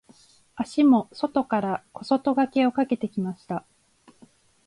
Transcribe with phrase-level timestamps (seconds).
[0.55, 3.63] 足も外から小外掛けをかけてきました。